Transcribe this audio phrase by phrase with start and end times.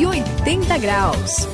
[0.00, 1.46] 180 graus.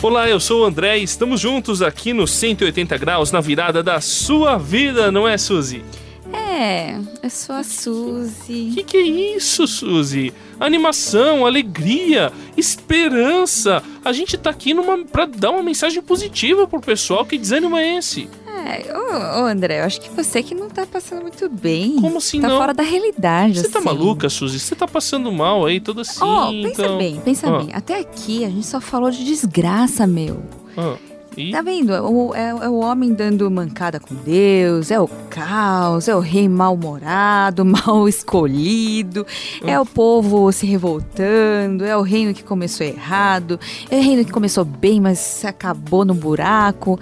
[0.00, 4.00] Olá, eu sou o André e estamos juntos aqui no 180 graus na virada da
[4.00, 5.84] sua vida, não é, Suzy?
[6.32, 8.70] É, eu sou a Suzy.
[8.74, 10.32] Que que é isso, Suzy?
[10.58, 13.82] Animação, alegria, esperança.
[14.02, 17.26] A gente tá aqui numa para dar uma mensagem positiva pro pessoal.
[17.26, 18.30] Que desânimo é esse?
[18.66, 21.96] É, ô, ô, André, eu acho que você que não tá passando muito bem.
[22.00, 22.56] Como assim tá não?
[22.58, 23.86] fora da realidade, Você tá assim.
[23.88, 24.58] maluca, Suzy?
[24.58, 26.20] Você tá passando mal aí, toda assim.
[26.22, 26.98] Ó, pensa então...
[26.98, 27.58] bem, pensa Ah.
[27.58, 27.68] bem.
[27.74, 30.42] Até aqui a gente só falou de desgraça, meu.
[30.76, 30.96] Ah,
[31.36, 31.50] e?
[31.50, 31.92] Tá vendo?
[31.92, 36.48] O- É, é o homem dando mancada com Deus, é o caos, é o rei
[36.48, 39.26] mal-humorado, mal escolhido,
[39.66, 43.58] é o povo se revoltando, é o reino que começou errado,
[43.90, 46.98] é o reino que começou bem, mas acabou no buraco.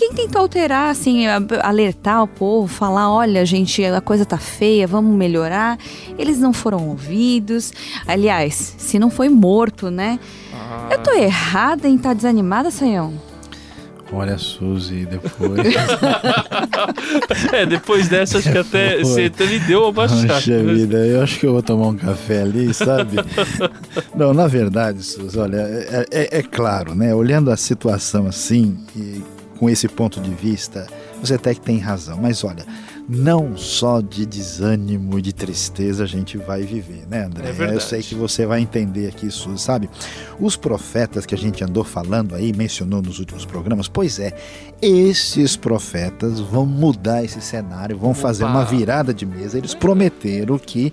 [0.00, 1.26] Quem tentou alterar, assim,
[1.62, 5.78] alertar o povo, falar, olha, gente, a coisa tá feia, vamos melhorar,
[6.18, 7.70] eles não foram ouvidos.
[8.06, 10.18] Aliás, se não foi morto, né?
[10.54, 13.12] Ah, Eu tô errada em estar desanimada, Sayão?
[14.10, 15.60] Olha, Suzy, depois.
[17.52, 19.04] É, depois dessa, acho que até Foi.
[19.04, 20.26] você até me deu uma baixada.
[20.34, 23.16] Poxa vida, eu acho que eu vou tomar um café ali, sabe?
[24.14, 27.14] Não, na verdade, Suzy, olha, é, é- é claro, né?
[27.14, 29.19] Olhando a situação assim, e
[29.60, 30.86] com esse ponto de vista,
[31.20, 32.16] você até que tem razão.
[32.16, 32.64] Mas olha,
[33.12, 37.48] não só de desânimo e de tristeza a gente vai viver, né, André?
[37.48, 37.74] É verdade.
[37.74, 39.90] Eu sei que você vai entender aqui, Suzy, sabe?
[40.38, 44.32] Os profetas que a gente andou falando aí, mencionou nos últimos programas, pois é,
[44.80, 48.52] esses profetas vão mudar esse cenário, vão fazer Opa.
[48.52, 49.58] uma virada de mesa.
[49.58, 50.92] Eles prometeram que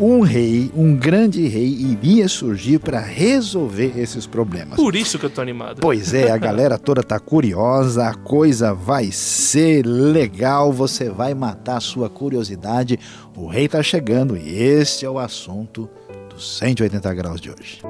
[0.00, 4.74] um rei, um grande rei, iria surgir para resolver esses problemas.
[4.74, 5.78] Por isso que eu tô animado.
[5.80, 11.51] Pois é, a galera toda tá curiosa, a coisa vai ser legal, você vai matar
[11.76, 12.98] a sua curiosidade.
[13.36, 15.88] O rei tá chegando e esse é o assunto
[16.28, 17.80] dos 180 graus de hoje.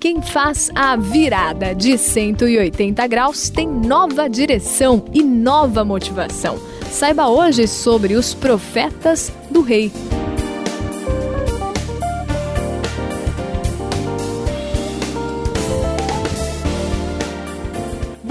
[0.00, 6.58] Quem faz a virada de 180 graus tem nova direção e nova motivação.
[6.90, 9.90] Saiba hoje sobre os profetas do rei.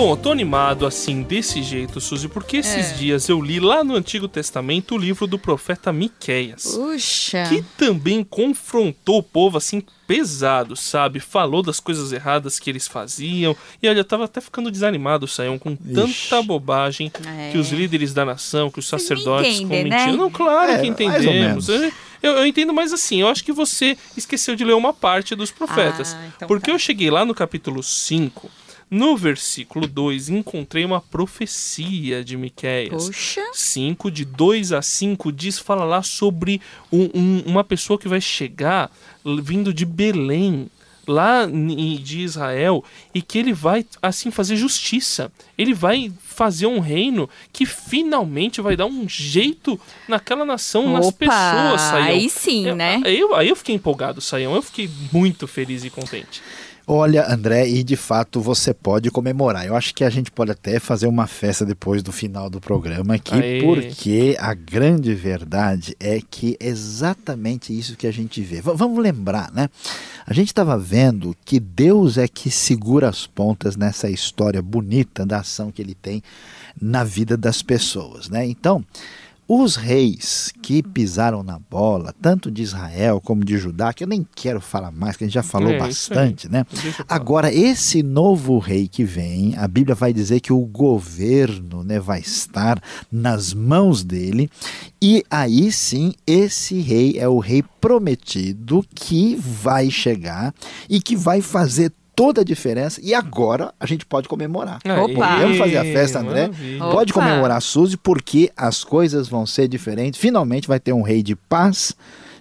[0.04, 2.94] Bom, eu tô animado assim, desse jeito, Suzy, porque esses É.
[2.96, 6.64] dias eu li lá no Antigo Testamento o livro do profeta Miqueias.
[6.76, 7.46] Puxa.
[7.48, 11.22] Que também confrontou o povo assim pesado, sabe?
[11.22, 13.56] Falou das coisas erradas que eles faziam.
[13.82, 17.52] E olha, eu tava até ficando desanimado, Saião, com tanta bobagem É.
[17.54, 19.88] que os líderes da nação, que os sacerdotes cometiam.
[19.88, 20.12] né?
[20.12, 21.68] Não, claro É, que mais ou entendemos.
[21.70, 21.94] menos.
[22.22, 25.50] Eu, eu entendo, mas assim, eu acho que você esqueceu de ler uma parte dos
[25.50, 26.14] profetas.
[26.14, 26.72] Ah, então porque tá.
[26.74, 28.50] eu cheguei lá no capítulo 5,
[28.94, 33.08] no versículo 2, encontrei uma profecia de Miqueias.
[33.08, 33.42] Puxa.
[33.54, 36.62] 5, de 2 a 5, diz, fala lá sobre
[36.92, 38.92] um- um- uma pessoa que vai chegar
[39.42, 40.70] vindo de Belém,
[41.08, 41.46] lá
[42.02, 42.84] de Israel,
[43.14, 45.30] e que ele vai, assim, fazer justiça.
[45.58, 49.78] Ele vai fazer um reino que finalmente vai dar um jeito
[50.08, 52.08] naquela nação, nas Opa, pessoas, Saião.
[52.08, 53.02] aí sim, né?
[53.06, 54.56] Eu, aí eu fiquei empolgado, Saião.
[54.56, 56.42] Eu fiquei muito feliz e contente.
[56.86, 59.66] Olha, André, e de fato você pode comemorar.
[59.66, 63.16] Eu acho que a gente pode até fazer uma festa depois do final do programa
[63.16, 63.62] aqui, Aê.
[63.64, 68.58] porque a grande verdade é que é exatamente isso que a gente vê.
[68.62, 69.70] V- vamos lembrar, né?
[70.28, 75.40] A gente estava vendo que Deus é que segura as pontas nessa história bonita da
[75.40, 76.22] ação que ele tem
[76.82, 78.46] na vida das pessoas, né?
[78.46, 78.84] Então,
[79.48, 84.26] os reis que pisaram na bola, tanto de Israel como de Judá, que eu nem
[84.36, 86.66] quero falar mais, que a gente já falou É, bastante, né?
[87.08, 92.20] Agora, esse novo rei que vem, a Bíblia vai dizer que o governo né, vai
[92.20, 92.82] estar
[93.12, 94.50] nas mãos dele,
[95.02, 100.54] e aí sim, esse rei é o rei prometido que vai chegar
[100.90, 104.80] e que vai fazer toda a diferença, e agora a gente pode comemorar.
[104.86, 105.40] Opa!
[105.40, 106.48] Vamos fazer a festa, André?
[106.48, 106.84] Maravilha.
[106.84, 106.94] Opa!
[106.94, 110.20] Pode comemorar, Suzy, porque as coisas vão ser diferentes.
[110.20, 111.94] Finalmente vai ter um rei de paz,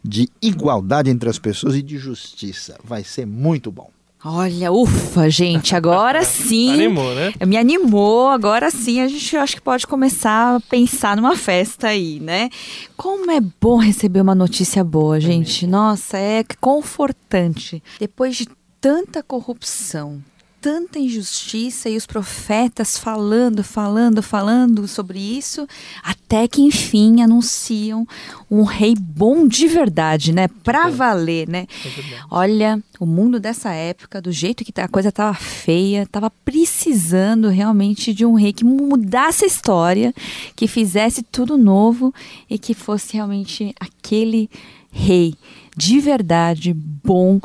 [0.04, 2.78] de igualdade entre as pessoas e de justiça.
[2.84, 3.90] Vai ser muito bom.
[4.24, 6.74] Olha, ufa, gente, agora sim.
[6.74, 7.32] Animou, né?
[7.44, 12.20] Me animou, agora sim a gente acho que pode começar a pensar numa festa aí,
[12.20, 12.48] né?
[12.96, 15.66] Como é bom receber uma notícia boa, gente.
[15.66, 17.82] Nossa, é confortante.
[17.98, 18.46] Depois de
[18.82, 20.20] tanta corrupção,
[20.60, 25.68] tanta injustiça e os profetas falando, falando, falando sobre isso,
[26.02, 28.04] até que enfim anunciam
[28.50, 30.48] um rei bom de verdade, né?
[30.64, 31.68] Pra valer, né?
[31.84, 37.50] É Olha, o mundo dessa época, do jeito que a coisa tava feia, tava precisando
[37.50, 40.12] realmente de um rei que mudasse a história,
[40.56, 42.12] que fizesse tudo novo
[42.50, 44.50] e que fosse realmente aquele
[44.90, 45.36] rei
[45.76, 47.40] de verdade, bom,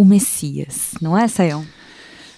[0.00, 0.92] o Messias.
[0.98, 1.66] Não é, Sayão?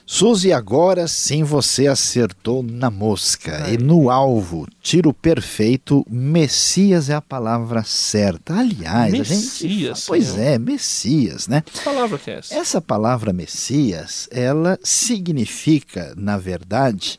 [0.05, 4.67] Suzy, agora sim você acertou na mosca e no alvo.
[4.83, 8.59] Tiro perfeito, Messias é a palavra certa.
[8.59, 9.29] Aliás, a gente.
[9.31, 11.63] Messias, Pois é, Messias, né?
[11.65, 12.53] Que palavra que é essa?
[12.53, 17.17] Essa palavra Messias, ela significa, na verdade,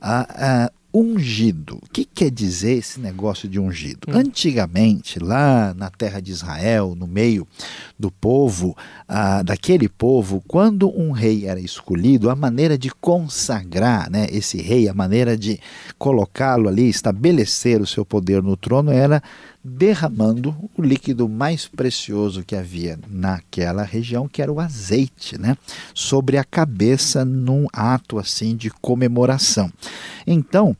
[0.00, 1.78] a, a ungido.
[1.82, 4.08] O que quer dizer esse negócio de ungido?
[4.08, 7.46] Antigamente, lá na terra de Israel, no meio
[7.98, 8.76] do povo,
[9.08, 14.88] ah, daquele povo, quando um rei era escolhido, a maneira de consagrar né, esse rei,
[14.88, 15.58] a maneira de
[15.98, 19.22] colocá-lo ali, estabelecer o seu poder no trono, era
[19.64, 25.56] derramando o líquido mais precioso que havia naquela região, que era o azeite, né,
[25.94, 29.70] sobre a cabeça num ato assim de comemoração.
[30.26, 30.76] Então,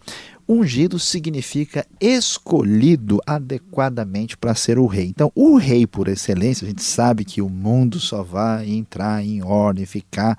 [0.49, 5.07] ungido significa escolhido adequadamente para ser o rei.
[5.07, 9.43] Então, o rei por excelência, a gente sabe que o mundo só vai entrar em
[9.43, 10.37] ordem, ficar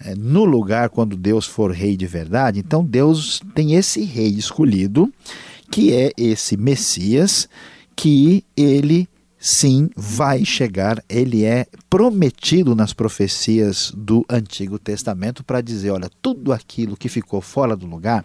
[0.00, 2.58] é, no lugar quando Deus for rei de verdade.
[2.58, 5.12] Então, Deus tem esse rei escolhido,
[5.70, 7.48] que é esse Messias,
[7.94, 9.08] que ele
[9.38, 16.52] sim vai chegar, ele é prometido nas profecias do Antigo Testamento para dizer, olha, tudo
[16.52, 18.24] aquilo que ficou fora do lugar,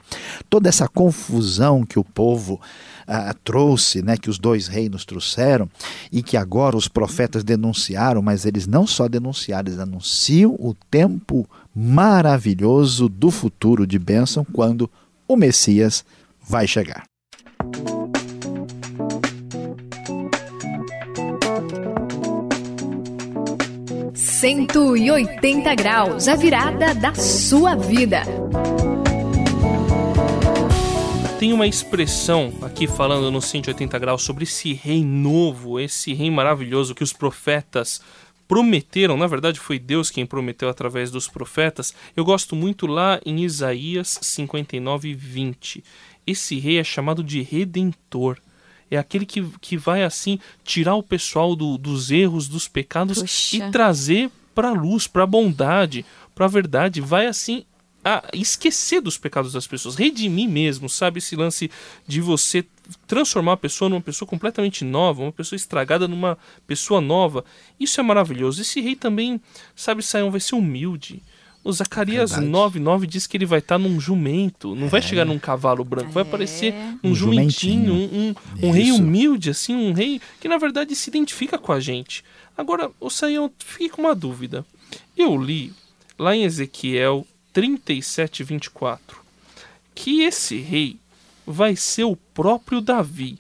[0.50, 2.60] toda essa confusão que o povo
[3.06, 5.70] ah, trouxe, né, que os dois reinos trouxeram
[6.12, 11.48] e que agora os profetas denunciaram, mas eles não só denunciaram, eles anunciam o tempo
[11.76, 14.90] maravilhoso do futuro de bênção quando
[15.28, 16.04] o Messias
[16.42, 17.11] vai chegar.
[24.42, 28.24] 180 graus, a virada da sua vida.
[31.38, 36.96] Tem uma expressão aqui falando no 180 graus sobre esse rei novo, esse rei maravilhoso
[36.96, 38.02] que os profetas
[38.48, 41.94] prometeram, na verdade foi Deus quem prometeu através dos profetas.
[42.18, 45.84] Eu gosto muito lá em Isaías 59, 20.
[46.26, 48.40] Esse rei é chamado de Redentor.
[48.92, 53.56] É aquele que, que vai assim tirar o pessoal do- dos erros, dos pecados Puxa.
[53.58, 56.06] e trazer para a luz, para a bondade,
[56.36, 57.00] para a verdade.
[57.02, 57.64] Vai assim
[58.04, 61.20] a esquecer dos pecados das pessoas, redimir mesmo, sabe?
[61.20, 61.70] Esse lance
[62.08, 62.66] de você
[63.08, 67.46] transformar a pessoa numa pessoa completamente nova, uma pessoa estragada numa pessoa nova.
[67.80, 68.62] Isso é maravilhoso.
[68.62, 69.40] Esse rei também,
[69.76, 71.22] sabe, Saião, vai ser humilde.
[71.64, 72.52] O Zacarias Verdade.
[72.52, 76.24] 9,9 diz que ele vai estar num jumento, não vai chegar num cavalo branco, vai
[76.24, 76.26] É.
[76.28, 76.74] aparecer
[77.04, 78.36] num Um jumentinho, jumentinho.
[78.62, 81.80] um, um, um rei humilde, assim, um rei que na verdade se identifica com a
[81.80, 82.24] gente.
[82.58, 84.66] Agora, o Saião, fiquei com uma dúvida.
[85.16, 85.72] Eu li
[86.18, 89.20] lá em Ezequiel 37, 24,
[89.94, 90.98] que esse rei
[91.46, 93.38] vai ser o próprio Davi.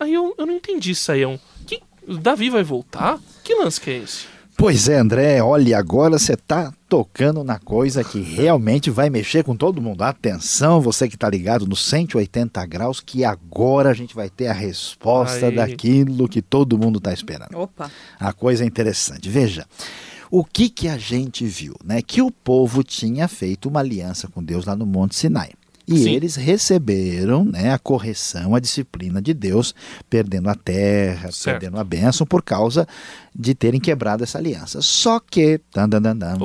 [0.00, 1.38] Aí eu, eu não entendi, Saião.
[1.66, 1.80] Que,
[2.20, 3.18] Davi vai voltar?
[3.44, 4.26] Que lance que é esse?
[4.58, 9.54] Pois é, André, olha, agora você está tocando na coisa que realmente vai mexer com
[9.54, 10.02] todo mundo.
[10.02, 14.52] Atenção, você que está ligado no 180 graus, que agora a gente vai ter a
[14.52, 15.54] resposta Aí.
[15.54, 17.56] daquilo que todo mundo está esperando.
[17.56, 17.88] Opa.
[18.18, 19.30] A coisa é interessante.
[19.30, 19.64] Veja,
[20.28, 22.02] o que que a gente viu, né?
[22.02, 25.52] Que o povo tinha feito uma aliança com Deus lá no Monte Sinai.
[25.88, 26.10] E Sim.
[26.10, 29.74] eles receberam né, a correção, a disciplina de Deus,
[30.10, 31.58] perdendo a terra, Certo.
[31.60, 32.86] perdendo a bênção por causa
[33.34, 34.82] de terem quebrado essa aliança.
[34.82, 36.36] Só que dan, dan, dan,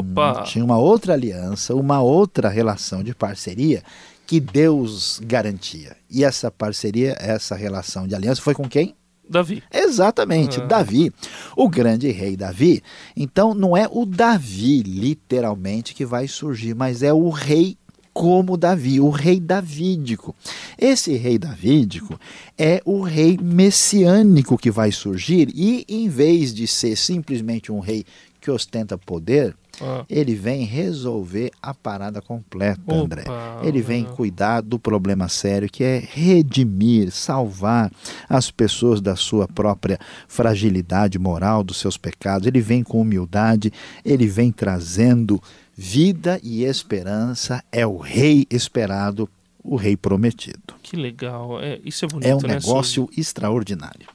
[0.46, 3.84] tinha uma outra aliança, uma outra relação de parceria
[4.26, 5.98] que Deus garantia.
[6.10, 8.96] E essa parceria, essa relação de aliança foi com quem?
[9.30, 9.62] Davi.
[9.74, 10.66] Exatamente, Ah.
[10.66, 11.12] Davi,
[11.56, 12.82] o grande rei Davi.
[13.16, 17.78] Então não é o Davi literalmente que vai surgir, mas é o rei
[18.14, 20.36] como Davi, o rei davídico.
[20.78, 22.20] Esse rei davídico
[22.58, 28.06] é o rei messiânico que vai surgir e em vez de ser simplesmente um rei
[28.40, 33.24] que ostenta poder, Ah, ele vem resolver a parada completa, Opa, André.
[33.64, 37.92] Ele vem cuidar do problema sério que é redimir, salvar
[38.30, 42.48] as pessoas da sua própria fragilidade moral, dos seus pecados.
[42.48, 43.74] Ele vem com humildade,
[44.06, 45.42] ele vem trazendo
[45.76, 47.64] vida e esperança.
[47.72, 49.28] É o rei esperado,
[49.64, 50.76] o rei prometido.
[50.84, 51.60] que legal.
[51.62, 54.08] É, isso é bonito, É um né, negócio extraordinário.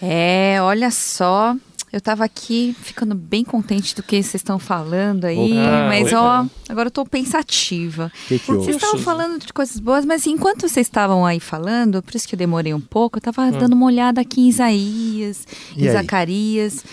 [0.00, 1.56] É, olha só.
[1.92, 6.14] Eu tava aqui ficando bem contente do que vocês estão falando aí, Ah, mas oi,
[6.14, 8.12] ó, agora eu tô pensativa.
[8.26, 12.14] Que, que Vocês estavam falando de coisas boas, mas enquanto vocês estavam aí falando, por
[12.14, 15.84] isso que eu demorei um pouco, eu tava dando uma olhada aqui em Isaías, E
[15.84, 15.92] em aí?
[15.94, 16.84] Zacarias.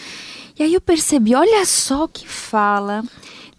[0.57, 3.03] E aí eu percebi, olha só o que fala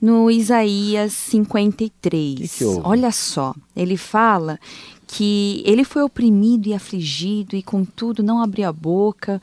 [0.01, 2.39] no Isaías 53.
[2.39, 4.59] Que que olha só, ele fala
[5.07, 9.41] que ele foi oprimido e afligido e contudo não abriu a boca.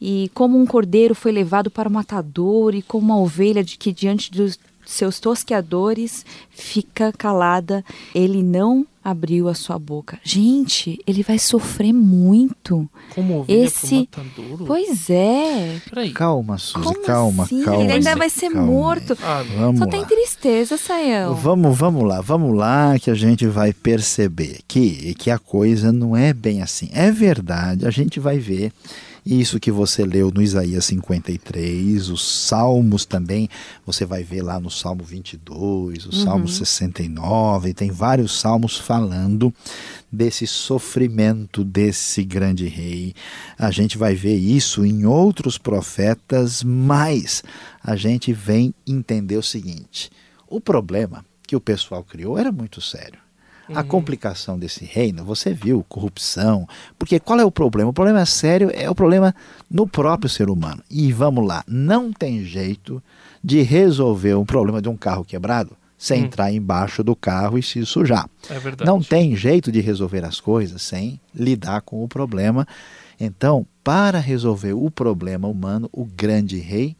[0.00, 3.92] E como um cordeiro foi levado para o matador e como uma ovelha de que
[3.92, 10.18] diante dos seus tosqueadores fica calada, ele não abriu a sua boca.
[10.24, 12.88] Gente, ele vai sofrer muito.
[13.14, 14.64] Como ovelha Esse- pro matadouro?
[14.66, 15.80] Pois é.
[15.88, 16.10] Peraí.
[16.12, 17.62] Calma, Suzy, Como calma, assim?
[17.62, 17.82] calma.
[17.84, 19.16] Ele ainda vai ser calma morto.
[19.22, 19.90] Ah, Vamos Só lá.
[19.92, 21.34] tem tristeza, Sael.
[21.34, 26.16] Vamos, vamos lá, vamos lá que a gente vai perceber que, que a coisa não
[26.16, 26.88] é bem assim.
[26.92, 28.72] É verdade, a gente vai ver
[29.26, 33.48] isso que você leu no Isaías 53, os Salmos também,
[33.84, 39.52] você vai ver lá no Salmo 22, o Salmo 69, tem vários salmos falando
[40.12, 43.14] desse sofrimento desse grande rei.
[43.58, 47.42] A gente vai ver isso em outros profetas, mas
[47.82, 50.08] a gente vem entender o seguinte:
[50.46, 53.25] o problema que o pessoal criou era muito sério.
[53.74, 56.68] A complicação desse reino, você viu, corrupção.
[56.98, 57.90] Porque qual é o problema?
[57.90, 59.34] O problema sério é o problema
[59.70, 60.82] no próprio ser humano.
[60.90, 63.02] E vamos lá, não tem jeito
[63.42, 66.24] de resolver um problema de um carro quebrado sem Hum.
[66.26, 68.28] entrar embaixo do carro e se sujar.
[68.50, 68.84] É verdade.
[68.84, 72.66] Não tem jeito de resolver as coisas sem lidar com o problema.
[73.18, 76.94] Então, para resolver o problema humano, o grande rei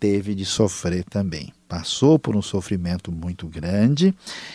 [0.00, 1.52] teve de sofrer também.
[1.68, 4.14] Passou por um sofrimento muito grande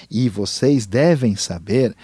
[0.10, 1.96] e vocês devem saber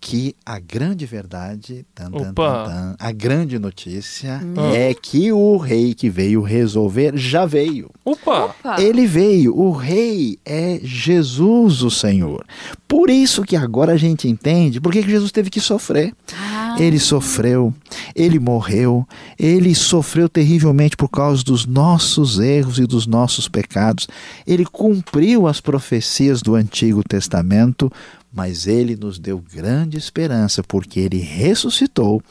[0.00, 4.40] que a grande verdade, tan, tan, tan, tan, a grande notícia
[4.74, 7.90] é que o rei que veio resolver já veio.
[8.04, 8.44] Opa!
[8.44, 8.80] Opa.
[8.80, 12.44] Ele veio, o rei é Jesus o Senhor.
[12.88, 16.14] Por isso que agora a gente entende por que Jesus teve que sofrer.
[16.34, 17.74] Ah, Ele sofreu,
[18.14, 19.06] ele morreu,
[19.38, 24.08] ele sofreu terrivelmente por causa dos nossos erros e dos nossos pecados.
[24.46, 27.92] Ele cumpriu as profecias do Antigo Testamento,
[28.32, 32.22] mas ele nos deu grande esperança porque ele ressuscitou.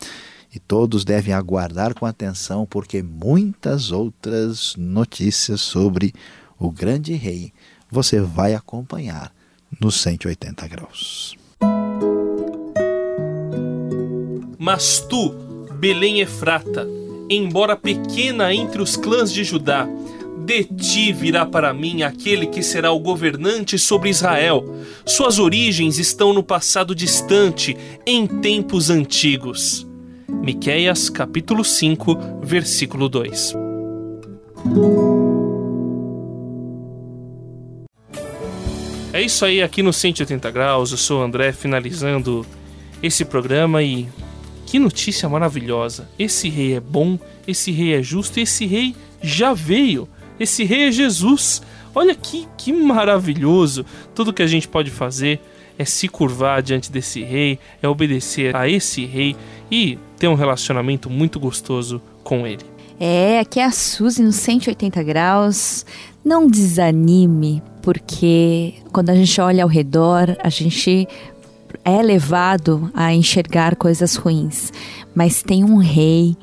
[0.54, 6.14] E todos devem aguardar com atenção, porque muitas outras notícias sobre
[6.58, 7.54] o grande rei
[7.92, 9.37] você vai acompanhar
[9.80, 11.36] nos 180 graus.
[14.58, 15.30] Mas tu,
[15.80, 16.88] Belém Efrata,
[17.30, 19.88] embora pequena entre os clãs de Judá,
[20.48, 24.64] de ti virá para mim aquele que será o governante sobre Israel.
[25.06, 29.86] Suas origens estão no passado distante, em tempos antigos.
[30.28, 33.54] Miqueias capítulo 5, versículo 2.
[39.18, 40.92] É isso aí aqui no 180 graus.
[40.92, 42.46] Eu sou o André finalizando
[43.02, 44.08] esse programa e
[44.68, 46.08] que notícia maravilhosa.
[46.20, 50.08] Esse rei é bom, esse rei é justo, esse rei já veio.
[50.40, 51.64] Esse rei é Jesus.
[51.96, 53.84] Olha que, que maravilhoso.
[54.14, 55.42] Tudo que a gente pode fazer
[55.80, 59.36] é se curvar diante desse rei, é obedecer a esse rei
[59.72, 62.77] e ter um relacionamento muito gostoso com ele.
[63.00, 65.86] É, aqui é a Suzy no 180 graus.
[66.25, 71.08] Não desanime, porque quando a gente olha ao redor, a gente
[71.86, 74.72] é levado a enxergar coisas ruins.
[75.16, 76.36] Mas tem um rei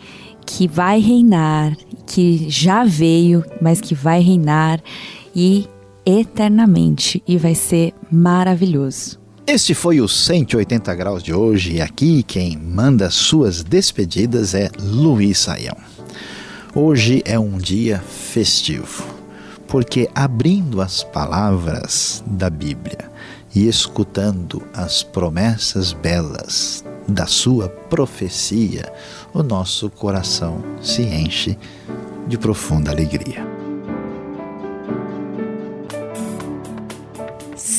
[0.47, 4.81] que vai reinar, que já veio, mas que vai reinar
[5.35, 5.69] e
[6.07, 9.19] eternamente e vai ser maravilhoso.
[9.47, 15.39] Este foi o 180 graus de hoje e aqui quem manda suas despedidas é Luiz
[15.39, 15.77] Saião.
[16.77, 19.05] Hoje é um dia festivo,
[19.69, 23.13] porque abrindo as palavras da Bíblia
[23.55, 28.93] e escutando as promessas belas da sua profecia,
[29.33, 31.57] o nosso coração se enche
[32.27, 33.54] de profunda alegria.